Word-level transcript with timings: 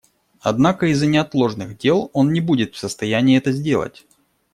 Однако 0.39 0.87
из-за 0.87 1.05
неотложных 1.05 1.77
дел 1.77 2.09
он 2.13 2.33
не 2.33 2.41
будет 2.41 2.73
в 2.73 2.77
состоянии 2.79 3.37
это 3.37 3.51
сделать. 3.51 4.07